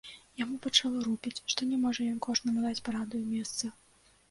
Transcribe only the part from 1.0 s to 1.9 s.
рупець, што не